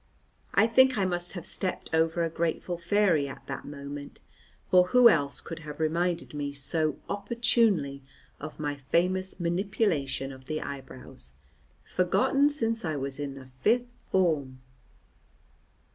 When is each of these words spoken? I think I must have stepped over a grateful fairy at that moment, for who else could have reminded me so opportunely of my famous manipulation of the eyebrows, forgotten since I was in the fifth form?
I 0.55 0.65
think 0.65 0.97
I 0.97 1.05
must 1.05 1.33
have 1.33 1.45
stepped 1.45 1.91
over 1.93 2.23
a 2.23 2.29
grateful 2.31 2.75
fairy 2.75 3.27
at 3.27 3.45
that 3.45 3.65
moment, 3.65 4.19
for 4.71 4.87
who 4.87 5.09
else 5.09 5.39
could 5.41 5.59
have 5.59 5.79
reminded 5.79 6.33
me 6.33 6.53
so 6.53 6.97
opportunely 7.07 8.01
of 8.39 8.59
my 8.59 8.75
famous 8.75 9.39
manipulation 9.39 10.31
of 10.31 10.45
the 10.45 10.59
eyebrows, 10.59 11.33
forgotten 11.83 12.49
since 12.49 12.83
I 12.83 12.95
was 12.95 13.19
in 13.19 13.35
the 13.35 13.45
fifth 13.45 13.91
form? 14.09 14.61